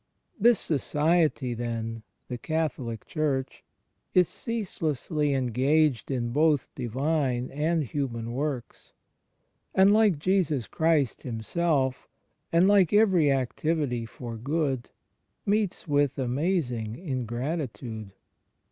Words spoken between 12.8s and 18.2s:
every activity for good), meets with amazing ingratitude.